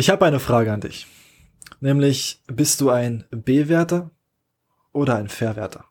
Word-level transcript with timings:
Ich 0.00 0.08
habe 0.08 0.24
eine 0.24 0.40
Frage 0.40 0.72
an 0.72 0.80
dich. 0.80 1.06
Nämlich, 1.80 2.40
bist 2.46 2.80
du 2.80 2.88
ein 2.88 3.26
B-Werter 3.30 4.10
oder 4.92 5.16
ein 5.16 5.28
Verwerter? 5.28 5.84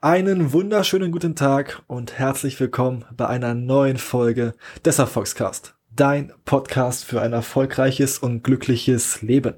Einen 0.00 0.54
wunderschönen 0.54 1.12
guten 1.12 1.36
Tag 1.36 1.82
und 1.86 2.18
herzlich 2.18 2.58
willkommen 2.58 3.04
bei 3.14 3.26
einer 3.26 3.52
neuen 3.52 3.98
Folge 3.98 4.54
des 4.86 4.98
Erfolgscast. 4.98 5.74
Dein 5.94 6.32
Podcast 6.46 7.04
für 7.04 7.20
ein 7.20 7.34
erfolgreiches 7.34 8.18
und 8.20 8.42
glückliches 8.42 9.20
Leben. 9.20 9.56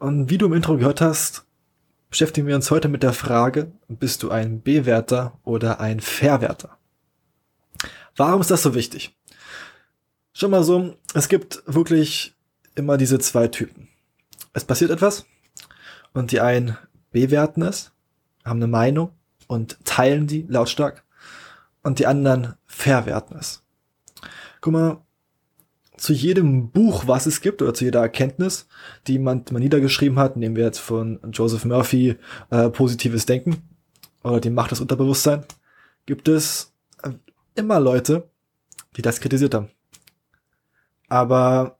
Und 0.00 0.28
wie 0.28 0.38
du 0.38 0.46
im 0.46 0.54
Intro 0.54 0.76
gehört 0.76 1.00
hast, 1.00 1.46
beschäftigen 2.10 2.46
wir 2.46 2.56
uns 2.56 2.70
heute 2.70 2.88
mit 2.88 3.02
der 3.02 3.12
Frage, 3.12 3.72
bist 3.88 4.22
du 4.22 4.30
ein 4.30 4.60
B-Werter 4.60 5.38
oder 5.44 5.80
ein 5.80 6.00
Verwerter? 6.00 6.76
Warum 8.16 8.40
ist 8.40 8.50
das 8.50 8.62
so 8.62 8.74
wichtig? 8.74 9.16
Schon 10.32 10.50
mal 10.50 10.64
so, 10.64 10.96
es 11.14 11.28
gibt 11.28 11.62
wirklich 11.66 12.34
immer 12.74 12.98
diese 12.98 13.18
zwei 13.18 13.48
Typen. 13.48 13.88
Es 14.52 14.64
passiert 14.64 14.90
etwas 14.90 15.24
und 16.12 16.32
die 16.32 16.40
einen 16.40 16.76
bewerten 17.12 17.62
es, 17.62 17.92
haben 18.44 18.58
eine 18.58 18.66
Meinung 18.66 19.12
und 19.46 19.78
teilen 19.84 20.26
die 20.26 20.44
lautstark 20.48 21.04
und 21.82 21.98
die 21.98 22.06
anderen 22.06 22.54
verwerten 22.66 23.36
es. 23.38 23.62
Guck 24.60 24.72
mal, 24.72 25.02
zu 26.00 26.14
jedem 26.14 26.70
Buch, 26.70 27.06
was 27.06 27.26
es 27.26 27.42
gibt, 27.42 27.60
oder 27.60 27.74
zu 27.74 27.84
jeder 27.84 28.00
Erkenntnis, 28.00 28.66
die 29.06 29.18
man 29.18 29.44
mal 29.50 29.58
niedergeschrieben 29.58 30.18
hat, 30.18 30.36
nehmen 30.36 30.56
wir 30.56 30.64
jetzt 30.64 30.78
von 30.78 31.20
Joseph 31.32 31.64
Murphy 31.64 32.16
äh, 32.50 32.70
positives 32.70 33.26
Denken 33.26 33.62
oder 34.22 34.40
die 34.40 34.50
Macht 34.50 34.70
des 34.70 34.80
Unterbewusstseins, 34.80 35.46
gibt 36.06 36.26
es 36.28 36.72
äh, 37.02 37.10
immer 37.54 37.80
Leute, 37.80 38.28
die 38.96 39.02
das 39.02 39.20
kritisiert 39.20 39.54
haben. 39.54 39.68
Aber 41.08 41.78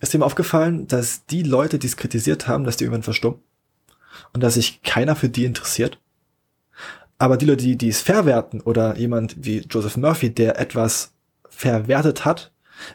ist 0.00 0.14
ihm 0.14 0.22
aufgefallen, 0.22 0.88
dass 0.88 1.24
die 1.26 1.42
Leute, 1.44 1.78
die 1.78 1.86
es 1.86 1.96
kritisiert 1.96 2.48
haben, 2.48 2.64
dass 2.64 2.76
die 2.76 2.84
irgendwann 2.84 3.02
verstummen 3.04 3.40
und 4.32 4.42
dass 4.42 4.54
sich 4.54 4.82
keiner 4.82 5.14
für 5.14 5.28
die 5.28 5.44
interessiert. 5.44 6.00
Aber 7.18 7.36
die 7.36 7.46
Leute, 7.46 7.64
die, 7.64 7.76
die 7.76 7.88
es 7.88 8.00
verwerten 8.00 8.60
oder 8.60 8.96
jemand 8.98 9.36
wie 9.38 9.58
Joseph 9.60 9.96
Murphy, 9.96 10.30
der 10.30 10.58
etwas 10.58 11.12
verwertet 11.48 12.24
hat, 12.24 12.52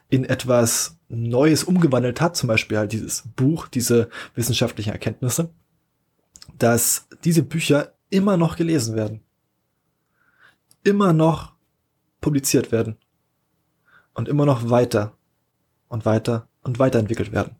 in 0.10 0.26
etwas 0.26 0.98
Neues 1.10 1.64
umgewandelt 1.64 2.22
hat, 2.22 2.36
zum 2.36 2.48
Beispiel 2.48 2.78
halt 2.78 2.92
dieses 2.92 3.24
Buch, 3.36 3.68
diese 3.68 4.10
wissenschaftlichen 4.36 4.92
Erkenntnisse, 4.92 5.50
dass 6.58 7.08
diese 7.24 7.44
Bücher 7.44 7.94
immer 8.10 8.38
noch 8.38 8.56
gelesen 8.56 8.96
werden, 8.96 9.22
immer 10.84 11.14
noch 11.14 11.54
publiziert 12.22 12.72
werden 12.72 12.98
und 14.14 14.30
immer 14.30 14.46
noch 14.46 14.70
weiter 14.70 15.18
und 15.88 16.06
weiter 16.06 16.48
und 16.64 16.80
weiterentwickelt 16.80 17.32
werden. 17.32 17.56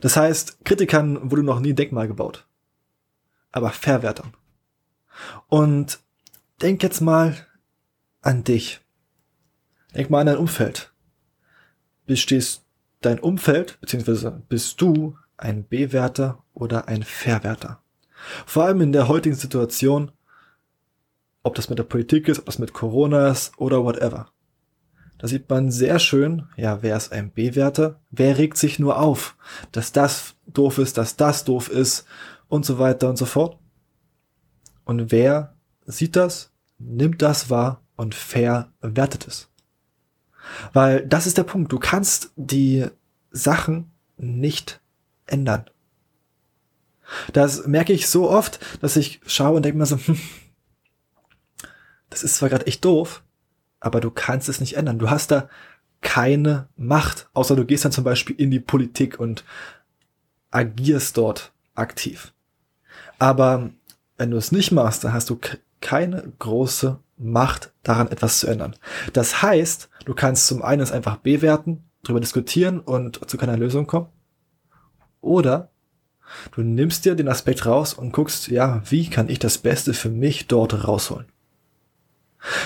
Das 0.00 0.16
heißt, 0.16 0.64
Kritikern 0.64 1.30
wurde 1.30 1.42
noch 1.42 1.60
nie 1.60 1.74
Denkmal 1.74 2.08
gebaut, 2.08 2.46
aber 3.52 3.70
Verwertern. 3.70 4.34
Und 5.48 6.00
denk 6.62 6.82
jetzt 6.82 7.00
mal 7.00 7.36
an 8.22 8.44
dich. 8.44 8.80
Denk 9.94 10.10
mal 10.10 10.20
an 10.20 10.26
dein 10.26 10.36
Umfeld. 10.36 10.92
Bestehst 12.06 12.64
dein 13.00 13.18
Umfeld, 13.18 13.80
beziehungsweise 13.80 14.42
bist 14.48 14.80
du 14.80 15.16
ein 15.36 15.64
B-Werter 15.64 16.42
oder 16.54 16.88
ein 16.88 17.02
Verwerter? 17.02 17.82
Vor 18.46 18.64
allem 18.64 18.80
in 18.80 18.92
der 18.92 19.08
heutigen 19.08 19.36
Situation, 19.36 20.12
ob 21.42 21.54
das 21.54 21.70
mit 21.70 21.78
der 21.78 21.84
Politik 21.84 22.28
ist, 22.28 22.38
ob 22.38 22.46
das 22.46 22.58
mit 22.58 22.72
Corona 22.72 23.28
ist 23.28 23.58
oder 23.58 23.82
whatever. 23.84 24.30
Da 25.18 25.28
sieht 25.28 25.50
man 25.50 25.70
sehr 25.70 25.98
schön, 25.98 26.46
ja, 26.56 26.82
wer 26.82 26.96
ist 26.96 27.12
ein 27.12 27.30
B-Werter? 27.30 28.00
Wer 28.10 28.38
regt 28.38 28.56
sich 28.56 28.78
nur 28.78 28.98
auf, 28.98 29.36
dass 29.72 29.92
das 29.92 30.36
doof 30.46 30.78
ist, 30.78 30.96
dass 30.96 31.16
das 31.16 31.44
doof 31.44 31.68
ist 31.68 32.06
und 32.48 32.64
so 32.64 32.78
weiter 32.78 33.08
und 33.08 33.16
so 33.16 33.26
fort. 33.26 33.58
Und 34.84 35.12
wer 35.12 35.54
sieht 35.84 36.16
das, 36.16 36.52
nimmt 36.78 37.20
das 37.20 37.50
wahr 37.50 37.82
und 37.96 38.14
verwertet 38.14 39.26
es. 39.26 39.49
Weil 40.72 41.06
das 41.06 41.26
ist 41.26 41.38
der 41.38 41.44
Punkt. 41.44 41.72
Du 41.72 41.78
kannst 41.78 42.32
die 42.36 42.86
Sachen 43.30 43.90
nicht 44.16 44.80
ändern. 45.26 45.64
Das 47.32 47.66
merke 47.66 47.92
ich 47.92 48.08
so 48.08 48.30
oft, 48.30 48.60
dass 48.80 48.96
ich 48.96 49.20
schaue 49.26 49.56
und 49.56 49.64
denke 49.64 49.78
mir 49.78 49.86
so, 49.86 49.96
hm, 49.96 50.18
das 52.08 52.22
ist 52.22 52.36
zwar 52.36 52.48
gerade 52.48 52.66
echt 52.66 52.84
doof, 52.84 53.22
aber 53.80 54.00
du 54.00 54.10
kannst 54.10 54.48
es 54.48 54.60
nicht 54.60 54.76
ändern. 54.76 54.98
Du 54.98 55.10
hast 55.10 55.30
da 55.30 55.48
keine 56.00 56.68
Macht, 56.76 57.28
außer 57.32 57.56
du 57.56 57.64
gehst 57.64 57.84
dann 57.84 57.92
zum 57.92 58.04
Beispiel 58.04 58.36
in 58.36 58.50
die 58.50 58.60
Politik 58.60 59.18
und 59.18 59.44
agierst 60.50 61.16
dort 61.16 61.52
aktiv. 61.74 62.32
Aber 63.18 63.70
wenn 64.20 64.30
du 64.30 64.36
es 64.36 64.52
nicht 64.52 64.70
machst, 64.70 65.02
dann 65.02 65.14
hast 65.14 65.30
du 65.30 65.40
keine 65.80 66.30
große 66.38 66.98
Macht 67.16 67.72
daran, 67.82 68.08
etwas 68.08 68.40
zu 68.40 68.48
ändern. 68.48 68.76
Das 69.14 69.40
heißt, 69.40 69.88
du 70.04 70.12
kannst 70.12 70.46
zum 70.46 70.60
einen 70.60 70.82
es 70.82 70.92
einfach 70.92 71.16
bewerten, 71.16 71.84
darüber 72.02 72.20
diskutieren 72.20 72.80
und 72.80 73.26
zu 73.30 73.38
keiner 73.38 73.56
Lösung 73.56 73.86
kommen. 73.86 74.08
Oder 75.22 75.70
du 76.52 76.60
nimmst 76.60 77.06
dir 77.06 77.14
den 77.14 77.28
Aspekt 77.28 77.64
raus 77.64 77.94
und 77.94 78.12
guckst, 78.12 78.48
ja, 78.48 78.82
wie 78.90 79.08
kann 79.08 79.30
ich 79.30 79.38
das 79.38 79.56
Beste 79.56 79.94
für 79.94 80.10
mich 80.10 80.48
dort 80.48 80.86
rausholen? 80.86 81.26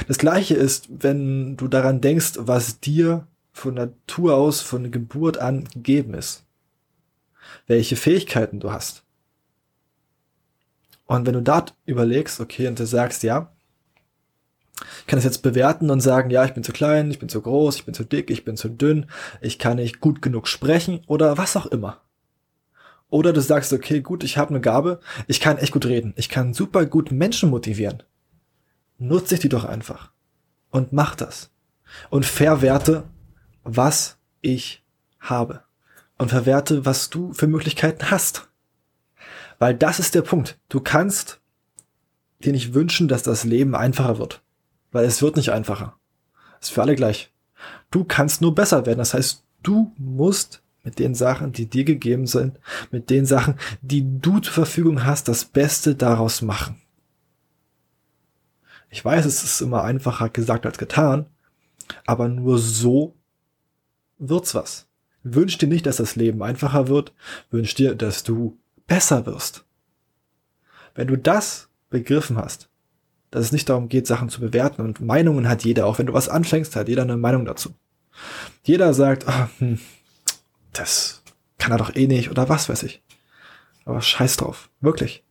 Das 0.08 0.18
gleiche 0.18 0.56
ist, 0.56 0.88
wenn 0.90 1.56
du 1.56 1.68
daran 1.68 2.00
denkst, 2.00 2.32
was 2.38 2.80
dir 2.80 3.28
von 3.52 3.74
Natur 3.74 4.34
aus, 4.34 4.60
von 4.60 4.90
Geburt 4.90 5.38
an 5.38 5.68
gegeben 5.72 6.14
ist. 6.14 6.44
Welche 7.68 7.94
Fähigkeiten 7.94 8.58
du 8.58 8.72
hast. 8.72 9.03
Und 11.06 11.26
wenn 11.26 11.34
du 11.34 11.42
da 11.42 11.66
überlegst, 11.86 12.40
okay, 12.40 12.66
und 12.68 12.78
du 12.78 12.86
sagst, 12.86 13.22
ja, 13.22 13.52
ich 15.00 15.06
kann 15.06 15.18
es 15.18 15.24
jetzt 15.24 15.42
bewerten 15.42 15.90
und 15.90 16.00
sagen, 16.00 16.30
ja, 16.30 16.44
ich 16.44 16.54
bin 16.54 16.64
zu 16.64 16.72
klein, 16.72 17.10
ich 17.10 17.18
bin 17.18 17.28
zu 17.28 17.40
groß, 17.40 17.76
ich 17.76 17.84
bin 17.84 17.94
zu 17.94 18.04
dick, 18.04 18.30
ich 18.30 18.44
bin 18.44 18.56
zu 18.56 18.68
dünn, 18.68 19.06
ich 19.40 19.58
kann 19.58 19.76
nicht 19.76 20.00
gut 20.00 20.22
genug 20.22 20.48
sprechen 20.48 21.02
oder 21.06 21.38
was 21.38 21.56
auch 21.56 21.66
immer. 21.66 22.00
Oder 23.08 23.32
du 23.32 23.40
sagst, 23.40 23.72
okay, 23.72 24.00
gut, 24.00 24.24
ich 24.24 24.38
habe 24.38 24.50
eine 24.50 24.60
Gabe, 24.60 25.00
ich 25.28 25.40
kann 25.40 25.58
echt 25.58 25.72
gut 25.72 25.86
reden, 25.86 26.14
ich 26.16 26.28
kann 26.28 26.54
super 26.54 26.86
gut 26.86 27.12
Menschen 27.12 27.50
motivieren. 27.50 28.02
Nutze 28.98 29.34
ich 29.34 29.40
die 29.40 29.48
doch 29.48 29.64
einfach 29.64 30.10
und 30.70 30.92
mach 30.92 31.14
das 31.14 31.50
und 32.10 32.26
verwerte, 32.26 33.04
was 33.62 34.18
ich 34.40 34.84
habe 35.20 35.62
und 36.18 36.30
verwerte, 36.30 36.84
was 36.84 37.10
du 37.10 37.32
für 37.32 37.46
Möglichkeiten 37.46 38.10
hast. 38.10 38.48
Weil 39.58 39.74
das 39.74 39.98
ist 39.98 40.14
der 40.14 40.22
Punkt. 40.22 40.58
Du 40.68 40.80
kannst 40.80 41.40
dir 42.40 42.52
nicht 42.52 42.74
wünschen, 42.74 43.08
dass 43.08 43.22
das 43.22 43.44
Leben 43.44 43.74
einfacher 43.74 44.18
wird 44.18 44.42
weil 44.94 45.04
es 45.04 45.20
wird 45.20 45.36
nicht 45.36 45.50
einfacher. 45.50 45.98
Ist 46.60 46.70
für 46.70 46.80
alle 46.80 46.94
gleich. 46.94 47.32
Du 47.90 48.04
kannst 48.04 48.40
nur 48.40 48.54
besser 48.54 48.86
werden. 48.86 48.98
Das 48.98 49.12
heißt, 49.12 49.42
du 49.62 49.92
musst 49.98 50.62
mit 50.84 51.00
den 51.00 51.16
Sachen, 51.16 51.52
die 51.52 51.66
dir 51.66 51.84
gegeben 51.84 52.28
sind, 52.28 52.60
mit 52.92 53.10
den 53.10 53.26
Sachen, 53.26 53.56
die 53.82 54.20
du 54.20 54.38
zur 54.38 54.52
Verfügung 54.52 55.04
hast, 55.04 55.26
das 55.26 55.44
Beste 55.46 55.96
daraus 55.96 56.42
machen. 56.42 56.80
Ich 58.88 59.04
weiß, 59.04 59.26
es 59.26 59.42
ist 59.42 59.60
immer 59.60 59.82
einfacher 59.82 60.28
gesagt 60.28 60.64
als 60.64 60.78
getan, 60.78 61.26
aber 62.06 62.28
nur 62.28 62.58
so 62.58 63.16
wird's 64.18 64.54
was. 64.54 64.86
Wünsch 65.24 65.58
dir 65.58 65.66
nicht, 65.66 65.86
dass 65.86 65.96
das 65.96 66.14
Leben 66.14 66.40
einfacher 66.40 66.86
wird, 66.86 67.12
wünsch 67.50 67.74
dir, 67.74 67.96
dass 67.96 68.22
du 68.22 68.56
besser 68.86 69.26
wirst. 69.26 69.64
Wenn 70.94 71.08
du 71.08 71.16
das 71.16 71.68
begriffen 71.90 72.36
hast, 72.36 72.68
dass 73.34 73.46
es 73.46 73.52
nicht 73.52 73.68
darum 73.68 73.88
geht, 73.88 74.06
Sachen 74.06 74.28
zu 74.28 74.40
bewerten. 74.40 74.80
Und 74.80 75.00
Meinungen 75.00 75.48
hat 75.48 75.64
jeder. 75.64 75.86
Auch 75.86 75.98
wenn 75.98 76.06
du 76.06 76.12
was 76.12 76.28
anfängst, 76.28 76.76
hat 76.76 76.88
jeder 76.88 77.02
eine 77.02 77.16
Meinung 77.16 77.44
dazu. 77.44 77.74
Jeder 78.62 78.94
sagt, 78.94 79.26
oh, 79.26 79.48
hm, 79.58 79.80
das 80.72 81.24
kann 81.58 81.72
er 81.72 81.78
doch 81.78 81.96
eh 81.96 82.06
nicht 82.06 82.30
oder 82.30 82.48
was 82.48 82.68
weiß 82.68 82.84
ich. 82.84 83.02
Aber 83.84 84.00
scheiß 84.00 84.36
drauf. 84.36 84.70
Wirklich. 84.80 85.24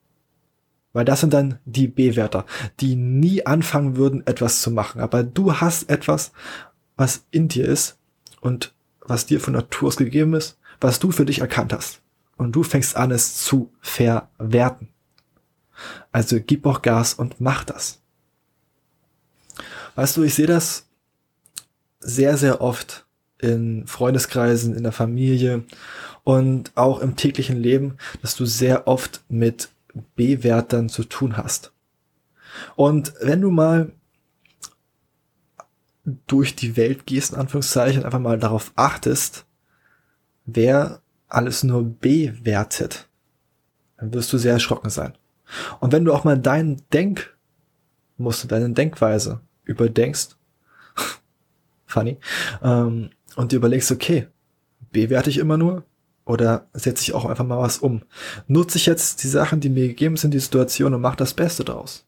Weil 0.92 1.06
das 1.06 1.22
sind 1.22 1.34
dann 1.34 1.60
die 1.64 1.88
B-Werter, 1.88 2.46
die 2.82 2.96
nie 2.96 3.46
anfangen 3.46 3.96
würden, 3.96 4.28
etwas 4.28 4.62
zu 4.62 4.70
machen. 4.70 5.00
Aber 5.00 5.24
du 5.24 5.62
hast 5.62 5.90
etwas, 5.90 6.34
was 6.98 7.26
in 7.32 7.48
dir 7.48 7.66
ist 7.66 7.98
und 8.42 8.74
was 9.00 9.28
dir 9.28 9.40
von 9.40 9.54
Natur 9.54 9.88
aus 9.88 9.96
gegeben 9.96 10.34
ist, 10.34 10.60
was 10.82 11.00
du 11.00 11.12
für 11.12 11.26
dich 11.26 11.40
erkannt 11.40 11.72
hast. 11.72 12.02
Und 12.38 12.54
du 12.54 12.64
fängst 12.64 12.96
an, 12.96 13.12
es 13.12 13.44
zu 13.44 13.72
verwerten. 13.82 14.90
Also 16.12 16.40
gib 16.40 16.66
auch 16.66 16.82
Gas 16.82 17.14
und 17.14 17.40
mach 17.40 17.64
das. 17.64 18.02
Weißt 19.96 20.18
du, 20.18 20.24
ich 20.24 20.34
sehe 20.34 20.48
das 20.48 20.88
sehr, 22.00 22.38
sehr 22.38 22.62
oft 22.62 23.06
in 23.40 23.86
Freundeskreisen, 23.88 24.76
in 24.76 24.84
der 24.84 24.92
Familie 24.92 25.64
und 26.24 26.72
auch 26.76 27.00
im 27.00 27.16
täglichen 27.16 27.58
Leben, 27.58 27.98
dass 28.22 28.36
du 28.36 28.46
sehr 28.46 28.88
oft 28.88 29.24
mit 29.30 29.70
B-Wertern 30.16 30.90
zu 30.90 31.04
tun 31.04 31.38
hast. 31.38 31.72
Und 32.76 33.14
wenn 33.22 33.42
du 33.42 33.52
mal 33.52 33.92
durch 36.28 36.56
die 36.56 36.76
Welt 36.76 37.06
gehst, 37.06 37.34
in 37.34 37.40
Anführungszeichen, 37.40 38.04
einfach 38.04 38.20
mal 38.20 38.40
darauf 38.40 38.72
achtest, 38.76 39.46
wer 40.46 41.02
alles 41.34 41.64
nur 41.64 41.84
bewertet, 41.84 43.08
dann 43.98 44.14
wirst 44.14 44.32
du 44.34 44.38
sehr 44.38 44.54
erschrocken 44.54 44.90
sein. 44.90 45.14
Und 45.80 45.92
wenn 45.92 46.06
du 46.06 46.14
auch 46.14 46.24
mal 46.24 46.38
deinen 46.38 46.82
Denkmuster, 46.92 48.48
deine 48.48 48.72
Denkweise 48.72 49.42
überdenkst, 49.64 50.36
funny, 51.86 52.18
ähm, 52.62 53.10
und 53.36 53.52
dir 53.52 53.58
überlegst, 53.58 53.92
okay, 53.92 54.28
bewerte 54.92 55.30
ich 55.30 55.38
immer 55.38 55.58
nur 55.58 55.84
oder 56.26 56.68
setze 56.74 57.04
ich 57.04 57.14
auch 57.14 57.26
einfach 57.26 57.46
mal 57.46 57.60
was 57.60 57.80
um? 57.80 58.04
Nutze 58.48 58.78
ich 58.78 58.86
jetzt 58.86 59.24
die 59.24 59.28
Sachen, 59.28 59.60
die 59.60 59.70
mir 59.70 59.88
gegeben 59.88 60.18
sind, 60.18 60.34
die 60.34 60.40
Situation 60.40 60.94
und 60.94 61.02
mache 61.02 61.18
das 61.18 61.34
Beste 61.34 61.64
draus? 61.64 62.06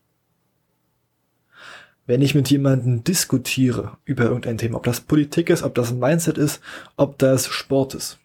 Wenn 2.07 2.21
ich 2.21 2.35
mit 2.35 2.49
jemandem 2.51 3.03
diskutiere 3.03 3.97
über 4.05 4.25
irgendein 4.25 4.59
Thema, 4.59 4.77
ob 4.77 4.83
das 4.83 5.01
Politik 5.01 5.49
ist, 5.49 5.63
ob 5.63 5.73
das 5.73 5.91
ein 5.91 5.99
Mindset 5.99 6.37
ist, 6.37 6.61
ob 6.97 7.17
das 7.17 7.47
Sport 7.47 7.95
ist, 7.95 8.19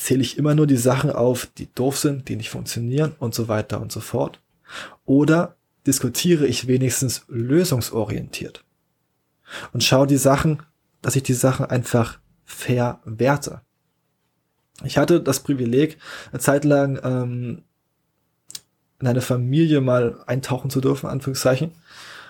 zähle 0.00 0.22
ich 0.22 0.38
immer 0.38 0.54
nur 0.54 0.66
die 0.66 0.78
Sachen 0.78 1.10
auf, 1.10 1.46
die 1.58 1.72
doof 1.74 1.98
sind, 1.98 2.28
die 2.28 2.36
nicht 2.36 2.50
funktionieren 2.50 3.14
und 3.18 3.34
so 3.34 3.48
weiter 3.48 3.80
und 3.80 3.92
so 3.92 4.00
fort? 4.00 4.40
Oder 5.04 5.56
diskutiere 5.86 6.46
ich 6.46 6.66
wenigstens 6.66 7.24
lösungsorientiert 7.28 8.64
und 9.72 9.84
schaue 9.84 10.06
die 10.06 10.16
Sachen, 10.16 10.62
dass 11.02 11.16
ich 11.16 11.22
die 11.22 11.34
Sachen 11.34 11.66
einfach 11.66 12.18
verwerte. 12.44 13.60
Ich 14.84 14.96
hatte 14.96 15.20
das 15.20 15.40
Privileg, 15.40 15.98
eine 16.32 16.40
Zeit 16.40 16.64
lang 16.64 16.98
ähm, 17.02 17.62
in 19.00 19.06
eine 19.06 19.20
Familie 19.20 19.80
mal 19.80 20.22
eintauchen 20.26 20.70
zu 20.70 20.80
dürfen, 20.80 21.08
Anführungszeichen, 21.08 21.72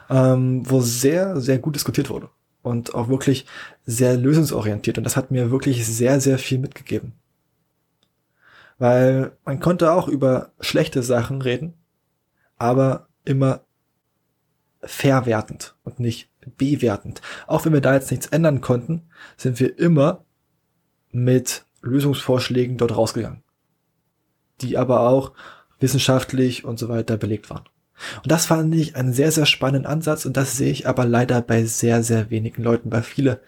ähm, 0.08 0.68
wo 0.68 0.80
sehr, 0.80 1.40
sehr 1.40 1.58
gut 1.58 1.76
diskutiert 1.76 2.10
wurde 2.10 2.30
und 2.62 2.94
auch 2.94 3.08
wirklich 3.08 3.46
sehr 3.86 4.16
lösungsorientiert. 4.16 4.98
Und 4.98 5.04
das 5.04 5.16
hat 5.16 5.30
mir 5.30 5.50
wirklich 5.50 5.86
sehr, 5.86 6.20
sehr 6.20 6.38
viel 6.38 6.58
mitgegeben. 6.58 7.12
Weil 8.80 9.36
man 9.44 9.60
konnte 9.60 9.92
auch 9.92 10.08
über 10.08 10.52
schlechte 10.58 11.02
Sachen 11.02 11.42
reden, 11.42 11.74
aber 12.56 13.08
immer 13.26 13.60
verwertend 14.82 15.76
und 15.84 16.00
nicht 16.00 16.30
bewertend. 16.56 17.20
Auch 17.46 17.66
wenn 17.66 17.74
wir 17.74 17.82
da 17.82 17.92
jetzt 17.92 18.10
nichts 18.10 18.28
ändern 18.28 18.62
konnten, 18.62 19.02
sind 19.36 19.60
wir 19.60 19.78
immer 19.78 20.24
mit 21.10 21.66
Lösungsvorschlägen 21.82 22.78
dort 22.78 22.96
rausgegangen, 22.96 23.42
die 24.62 24.78
aber 24.78 25.00
auch 25.00 25.32
wissenschaftlich 25.78 26.64
und 26.64 26.78
so 26.78 26.88
weiter 26.88 27.18
belegt 27.18 27.50
waren. 27.50 27.64
Und 28.22 28.32
das 28.32 28.46
fand 28.46 28.74
ich 28.74 28.96
einen 28.96 29.12
sehr, 29.12 29.30
sehr 29.30 29.44
spannenden 29.44 29.84
Ansatz 29.84 30.24
und 30.24 30.38
das 30.38 30.56
sehe 30.56 30.72
ich 30.72 30.88
aber 30.88 31.04
leider 31.04 31.42
bei 31.42 31.64
sehr, 31.64 32.02
sehr 32.02 32.30
wenigen 32.30 32.62
Leuten, 32.62 32.90
weil 32.90 33.02
viele 33.02 33.42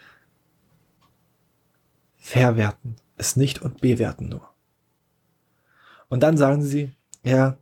verwerten 2.18 2.96
es 3.16 3.36
nicht 3.36 3.62
und 3.62 3.80
bewerten 3.80 4.28
nur. 4.28 4.51
Und 6.12 6.20
dann 6.20 6.36
sagen 6.36 6.60
sie, 6.60 6.92
ja, 7.22 7.56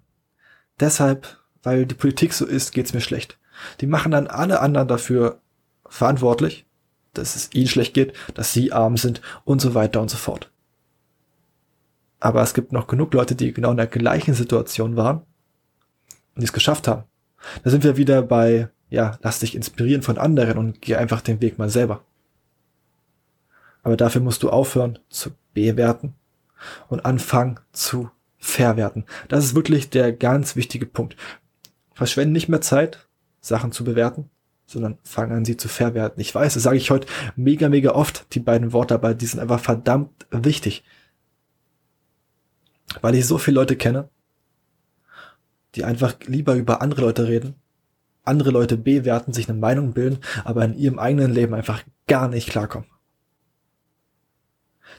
deshalb, 0.81 1.39
weil 1.63 1.87
die 1.87 1.95
Politik 1.95 2.33
so 2.33 2.45
ist, 2.45 2.73
geht's 2.73 2.93
mir 2.93 3.01
schlecht. 3.01 3.39
Die 3.81 3.87
machen 3.87 4.11
dann 4.11 4.27
alle 4.27 4.59
anderen 4.59 4.89
dafür 4.89 5.39
verantwortlich, 5.87 6.67
dass 7.15 7.37
es 7.37 7.55
ihnen 7.55 7.69
schlecht 7.69 7.95
geht, 7.95 8.13
dass 8.35 8.53
sie 8.53 8.73
arm 8.73 8.97
sind 8.97 9.23
und 9.45 9.61
so 9.61 9.75
weiter 9.75 10.01
und 10.01 10.11
so 10.11 10.17
fort. 10.17 10.51
Aber 12.19 12.43
es 12.43 12.53
gibt 12.53 12.73
noch 12.73 12.89
genug 12.89 13.15
Leute, 13.15 13.37
die 13.37 13.53
genau 13.53 13.71
in 13.71 13.77
der 13.77 13.87
gleichen 13.87 14.35
Situation 14.35 14.97
waren 14.97 15.19
und 15.19 16.41
die 16.41 16.47
es 16.47 16.53
geschafft 16.53 16.89
haben. 16.89 17.05
Da 17.63 17.71
sind 17.71 17.85
wir 17.85 17.97
wieder 17.97 18.21
bei, 18.21 18.69
ja, 18.89 19.17
lass 19.23 19.39
dich 19.39 19.55
inspirieren 19.55 20.03
von 20.03 20.19
anderen 20.19 20.59
und 20.59 20.83
geh 20.83 20.97
einfach 20.97 21.21
den 21.21 21.41
Weg 21.41 21.57
mal 21.57 21.71
selber. 21.71 22.03
Aber 23.85 23.97
dafür 23.97 24.23
musst 24.23 24.43
du 24.43 24.51
aufhören 24.51 24.99
zu 25.09 25.31
bewerten 25.55 26.15
und 26.89 27.05
anfangen 27.05 27.61
zu 27.71 28.11
verwerten. 28.41 29.05
Das 29.29 29.45
ist 29.45 29.55
wirklich 29.55 29.91
der 29.91 30.13
ganz 30.13 30.57
wichtige 30.57 30.87
Punkt. 30.87 31.17
Verschwende 31.95 32.33
nicht 32.33 32.49
mehr 32.49 32.63
Zeit, 32.63 33.07
Sachen 33.41 33.71
zu 33.71 33.85
bewerten, 33.85 34.31
sondern 34.67 34.99
fang 35.05 35.31
an, 35.31 35.45
sie 35.45 35.57
zu 35.57 35.69
verwerten. 35.69 36.21
Ich 36.21 36.35
weiß, 36.35 36.55
das 36.55 36.63
sage 36.63 36.79
ich 36.79 36.91
heute 36.91 37.07
mega, 37.37 37.69
mega 37.69 37.93
oft, 37.93 38.35
die 38.35 38.41
beiden 38.41 38.73
Worte, 38.73 38.95
aber 38.95 39.15
die 39.15 39.27
sind 39.27 39.41
einfach 39.41 39.61
verdammt 39.61 40.27
wichtig. 40.31 40.83
Weil 43.03 43.15
ich 43.15 43.27
so 43.27 43.39
viele 43.39 43.57
Leute 43.57 43.77
kenne, 43.77 44.09
die 45.75 45.85
einfach 45.85 46.17
lieber 46.27 46.55
über 46.55 46.83
andere 46.83 47.03
Leute 47.03 47.29
reden, 47.29 47.55
andere 48.25 48.51
Leute 48.51 48.77
bewerten, 48.77 49.33
sich 49.33 49.49
eine 49.49 49.59
Meinung 49.59 49.93
bilden, 49.93 50.19
aber 50.45 50.65
in 50.65 50.75
ihrem 50.75 50.99
eigenen 50.99 51.33
Leben 51.33 51.55
einfach 51.55 51.83
gar 52.07 52.29
nicht 52.29 52.49
klarkommen. 52.49 52.89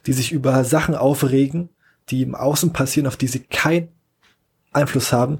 Die 0.05 0.13
sich 0.13 0.31
über 0.31 0.63
Sachen 0.63 0.95
aufregen, 0.95 1.69
die 2.09 2.24
im 2.24 2.36
Außen 2.36 2.74
passieren, 2.74 3.07
auf 3.07 3.18
die 3.18 3.27
sie 3.27 3.42
keinen 3.42 3.89
Einfluss 4.74 5.13
haben 5.13 5.39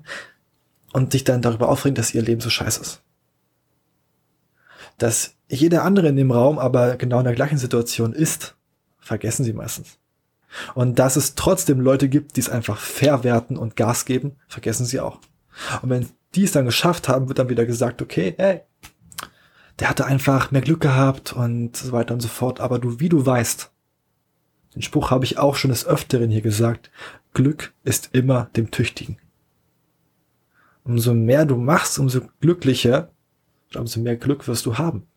und 0.94 1.12
sich 1.12 1.24
dann 1.24 1.42
darüber 1.42 1.70
aufregen, 1.70 1.96
dass 1.96 2.14
ihr 2.14 2.22
Leben 2.22 2.42
so 2.42 2.50
scheiße 2.50 2.82
ist. 2.82 3.02
Dass 4.98 5.36
jeder 5.50 5.84
andere 5.84 6.10
in 6.10 6.16
dem 6.16 6.32
Raum 6.32 6.60
aber 6.60 6.96
genau 6.98 7.20
in 7.20 7.26
der 7.26 7.36
gleichen 7.36 7.58
Situation 7.58 8.14
ist, 8.14 8.56
vergessen 9.00 9.44
sie 9.44 9.54
meistens. 9.54 9.98
Und 10.76 11.00
dass 11.00 11.16
es 11.16 11.36
trotzdem 11.36 11.80
Leute 11.80 12.10
gibt, 12.10 12.36
die 12.36 12.42
es 12.42 12.50
einfach 12.50 12.78
verwerten 12.78 13.58
und 13.58 13.76
Gas 13.76 14.06
geben, 14.06 14.36
vergessen 14.48 14.86
sie 14.86 15.00
auch. 15.00 15.20
Und 15.82 15.90
wenn 15.90 16.10
die 16.36 16.44
es 16.44 16.52
dann 16.52 16.66
geschafft 16.66 17.10
haben, 17.10 17.28
wird 17.28 17.40
dann 17.40 17.50
wieder 17.50 17.66
gesagt, 17.66 18.02
okay, 18.02 18.36
hey, 18.38 18.62
der 19.80 19.90
hatte 19.90 20.06
einfach 20.06 20.52
mehr 20.52 20.62
Glück 20.62 20.82
gehabt 20.82 21.34
und 21.34 21.76
so 21.76 21.92
weiter 21.92 22.14
und 22.14 22.22
so 22.22 22.28
fort. 22.28 22.60
Aber 22.60 22.80
du, 22.80 23.00
wie 23.00 23.10
du 23.10 23.26
weißt, 23.26 23.71
den 24.76 24.82
Spruch 24.82 25.12
habe 25.12 25.26
ich 25.26 25.38
auch 25.38 25.56
schon 25.56 25.72
des 25.72 25.86
Öfteren 25.86 26.30
hier 26.30 26.42
gesagt. 26.42 26.92
Glück 27.34 27.74
ist 27.84 28.10
immer 28.14 28.46
dem 28.56 28.72
Tüchtigen. 28.72 29.18
Umso 30.84 31.14
mehr 31.14 31.46
du 31.46 31.58
machst, 31.58 32.00
umso 32.00 32.22
glücklicher, 32.40 33.12
umso 33.76 34.00
mehr 34.00 34.16
Glück 34.16 34.48
wirst 34.48 34.66
du 34.66 34.78
haben. 34.78 35.08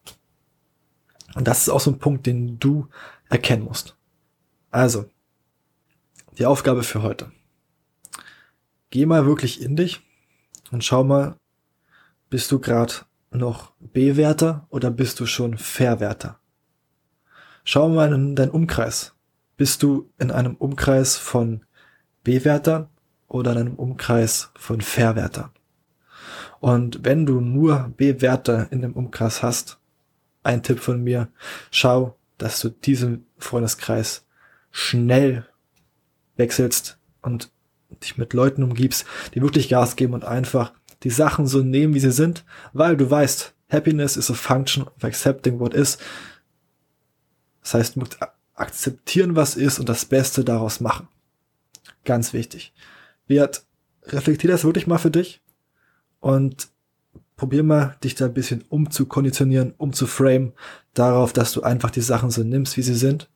Und 1.34 1.48
das 1.48 1.62
ist 1.62 1.68
auch 1.68 1.80
so 1.80 1.90
ein 1.90 1.98
Punkt, 1.98 2.26
den 2.26 2.58
du 2.58 2.88
erkennen 3.28 3.64
musst. 3.64 3.96
Also, 4.70 5.06
die 6.38 6.46
Aufgabe 6.46 6.82
für 6.82 7.02
heute. 7.02 7.32
Geh 8.90 9.06
mal 9.06 9.26
wirklich 9.26 9.60
in 9.60 9.76
dich 9.76 10.02
und 10.70 10.84
schau 10.84 11.02
mal, 11.04 11.36
bist 12.30 12.50
du 12.52 12.58
gerade 12.58 12.94
noch 13.30 13.72
B-Werter 13.80 14.66
oder 14.70 14.90
bist 14.90 15.18
du 15.20 15.26
schon 15.26 15.58
Verwerter? 15.58 16.38
Schau 17.64 17.88
mal 17.88 18.12
in 18.12 18.36
deinen 18.36 18.50
Umkreis. 18.50 19.13
Bist 19.56 19.82
du 19.82 20.10
in 20.18 20.30
einem 20.30 20.56
Umkreis 20.56 21.16
von 21.16 21.64
B-Wertern 22.24 22.88
oder 23.28 23.52
in 23.52 23.58
einem 23.58 23.74
Umkreis 23.74 24.50
von 24.56 24.80
Verwertern? 24.80 25.50
Und 26.60 27.04
wenn 27.04 27.26
du 27.26 27.40
nur 27.40 27.92
B-Werte 27.96 28.68
in 28.70 28.82
dem 28.82 28.94
Umkreis 28.94 29.42
hast, 29.42 29.78
ein 30.42 30.62
Tipp 30.62 30.80
von 30.80 31.02
mir, 31.02 31.28
schau, 31.70 32.16
dass 32.38 32.60
du 32.60 32.68
diesen 32.68 33.26
Freundeskreis 33.38 34.26
schnell 34.70 35.46
wechselst 36.36 36.98
und 37.22 37.50
dich 38.02 38.18
mit 38.18 38.32
Leuten 38.32 38.62
umgibst, 38.62 39.06
die 39.34 39.42
wirklich 39.42 39.68
Gas 39.68 39.96
geben 39.96 40.14
und 40.14 40.24
einfach 40.24 40.72
die 41.02 41.10
Sachen 41.10 41.46
so 41.46 41.60
nehmen, 41.62 41.94
wie 41.94 42.00
sie 42.00 42.10
sind, 42.10 42.44
weil 42.72 42.96
du 42.96 43.08
weißt, 43.10 43.54
Happiness 43.70 44.16
is 44.16 44.30
a 44.30 44.34
function 44.34 44.84
of 44.84 45.04
accepting 45.04 45.58
what 45.60 45.74
is. 45.74 45.98
Das 47.62 47.74
heißt, 47.74 47.98
akzeptieren, 48.54 49.36
was 49.36 49.56
ist 49.56 49.78
und 49.78 49.88
das 49.88 50.04
Beste 50.04 50.44
daraus 50.44 50.80
machen. 50.80 51.08
Ganz 52.04 52.32
wichtig. 52.32 52.72
Wert, 53.26 53.64
reflektier 54.04 54.50
das 54.50 54.64
wirklich 54.64 54.86
mal 54.86 54.98
für 54.98 55.10
dich 55.10 55.42
und 56.20 56.68
probier 57.36 57.64
mal, 57.64 57.96
dich 58.04 58.14
da 58.14 58.26
ein 58.26 58.34
bisschen 58.34 58.62
umzukonditionieren, 58.68 59.74
umzuframen, 59.76 60.52
darauf, 60.92 61.32
dass 61.32 61.52
du 61.52 61.62
einfach 61.62 61.90
die 61.90 62.00
Sachen 62.00 62.30
so 62.30 62.42
nimmst, 62.42 62.76
wie 62.76 62.82
sie 62.82 62.94
sind 62.94 63.28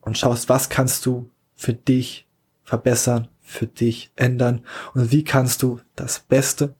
und 0.00 0.18
schaust, 0.18 0.48
was 0.48 0.68
kannst 0.68 1.06
du 1.06 1.30
für 1.54 1.72
dich 1.72 2.28
verbessern, 2.64 3.28
für 3.40 3.66
dich 3.66 4.12
ändern 4.16 4.64
und 4.94 5.10
wie 5.10 5.24
kannst 5.24 5.62
du 5.62 5.80
das 5.96 6.20
Beste 6.20 6.74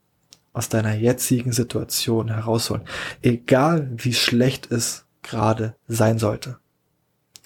aus 0.52 0.68
deiner 0.68 0.94
jetzigen 0.94 1.52
Situation 1.52 2.28
herausholen, 2.28 2.82
egal 3.22 3.90
wie 3.96 4.12
schlecht 4.12 4.70
es 4.70 5.06
gerade 5.28 5.76
sein 5.86 6.18
sollte. 6.18 6.58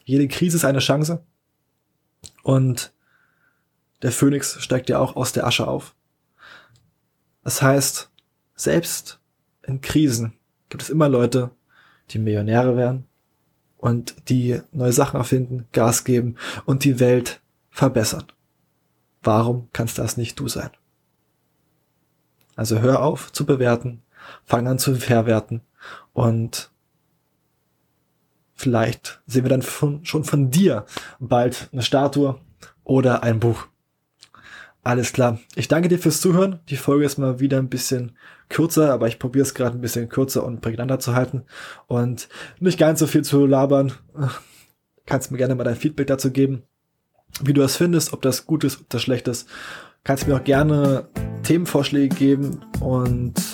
Jede 0.04 0.28
Krise 0.28 0.56
ist 0.56 0.64
eine 0.64 0.78
Chance 0.78 1.22
und 2.42 2.92
der 4.02 4.12
Phönix 4.12 4.60
steigt 4.62 4.88
ja 4.88 4.98
auch 4.98 5.16
aus 5.16 5.32
der 5.32 5.46
Asche 5.46 5.66
auf. 5.66 5.94
Das 7.44 7.62
heißt, 7.62 8.10
selbst 8.54 9.20
in 9.62 9.80
Krisen 9.80 10.34
gibt 10.68 10.82
es 10.82 10.90
immer 10.90 11.08
Leute, 11.08 11.50
die 12.10 12.18
Millionäre 12.18 12.76
werden 12.76 13.06
und 13.78 14.28
die 14.28 14.60
neue 14.72 14.92
Sachen 14.92 15.18
erfinden, 15.18 15.66
Gas 15.72 16.04
geben 16.04 16.36
und 16.64 16.84
die 16.84 17.00
Welt 17.00 17.40
verbessern. 17.70 18.24
Warum 19.22 19.68
kannst 19.72 19.98
das 19.98 20.16
nicht 20.16 20.38
du 20.38 20.48
sein? 20.48 20.70
Also 22.56 22.80
hör 22.80 23.02
auf 23.02 23.32
zu 23.32 23.46
bewerten, 23.46 24.02
fang 24.44 24.66
an 24.66 24.78
zu 24.78 24.96
verwerten 24.96 25.62
und 26.12 26.71
vielleicht 28.62 29.20
sehen 29.26 29.44
wir 29.44 29.50
dann 29.50 29.62
von, 29.62 30.04
schon 30.04 30.22
von 30.22 30.50
dir 30.50 30.86
bald 31.18 31.68
eine 31.72 31.82
Statue 31.82 32.38
oder 32.84 33.24
ein 33.24 33.40
Buch. 33.40 33.66
Alles 34.84 35.12
klar. 35.12 35.40
Ich 35.56 35.66
danke 35.66 35.88
dir 35.88 35.98
fürs 35.98 36.20
Zuhören. 36.20 36.60
Die 36.68 36.76
Folge 36.76 37.04
ist 37.04 37.18
mal 37.18 37.40
wieder 37.40 37.58
ein 37.58 37.68
bisschen 37.68 38.16
kürzer, 38.48 38.92
aber 38.92 39.08
ich 39.08 39.18
probiere 39.18 39.42
es 39.42 39.54
gerade 39.54 39.76
ein 39.76 39.80
bisschen 39.80 40.08
kürzer 40.08 40.44
und 40.44 40.60
prägnanter 40.60 41.00
zu 41.00 41.14
halten 41.14 41.42
und 41.88 42.28
nicht 42.60 42.78
ganz 42.78 43.00
so 43.00 43.08
viel 43.08 43.22
zu 43.22 43.46
labern. 43.46 43.92
Kannst 45.06 45.32
mir 45.32 45.38
gerne 45.38 45.56
mal 45.56 45.64
dein 45.64 45.74
Feedback 45.74 46.06
dazu 46.06 46.30
geben, 46.30 46.62
wie 47.42 47.52
du 47.52 47.60
das 47.60 47.76
findest, 47.76 48.12
ob 48.12 48.22
das 48.22 48.46
gut 48.46 48.62
ist, 48.62 48.80
ob 48.80 48.88
das 48.90 49.02
schlecht 49.02 49.26
ist. 49.26 49.48
Kannst 50.04 50.28
mir 50.28 50.36
auch 50.36 50.44
gerne 50.44 51.08
Themenvorschläge 51.42 52.14
geben 52.14 52.64
und 52.80 53.51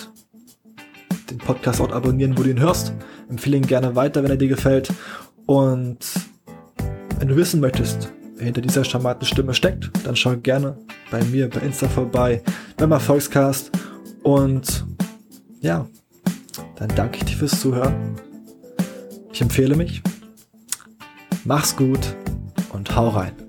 den 1.29 1.37
Podcast 1.37 1.81
auch 1.81 1.91
abonnieren, 1.91 2.37
wo 2.37 2.43
du 2.43 2.49
ihn 2.49 2.59
hörst. 2.59 2.93
Empfehle 3.29 3.57
ihn 3.57 3.67
gerne 3.67 3.95
weiter, 3.95 4.23
wenn 4.23 4.31
er 4.31 4.37
dir 4.37 4.47
gefällt. 4.47 4.91
Und 5.45 5.99
wenn 7.19 7.27
du 7.27 7.35
wissen 7.35 7.59
möchtest, 7.59 8.11
hinter 8.39 8.61
dieser 8.61 8.83
charmanten 8.83 9.25
Stimme 9.25 9.53
steckt, 9.53 9.89
dann 10.05 10.15
schau 10.15 10.35
gerne 10.37 10.77
bei 11.11 11.23
mir 11.25 11.49
bei 11.49 11.59
Insta 11.61 11.87
vorbei, 11.87 12.41
beim 12.77 12.91
Erfolgscast. 12.91 13.71
Und 14.23 14.85
ja, 15.61 15.87
dann 16.75 16.89
danke 16.95 17.17
ich 17.17 17.25
dir 17.25 17.35
fürs 17.35 17.59
Zuhören. 17.59 18.15
Ich 19.33 19.41
empfehle 19.41 19.75
mich. 19.75 20.01
Mach's 21.45 21.75
gut 21.75 22.15
und 22.71 22.95
hau 22.95 23.09
rein. 23.09 23.48